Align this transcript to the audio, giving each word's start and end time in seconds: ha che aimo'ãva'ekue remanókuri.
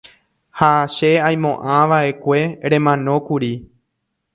ha 0.59 0.71
che 0.95 1.11
aimo'ãva'ekue 1.27 2.41
remanókuri. 2.71 3.51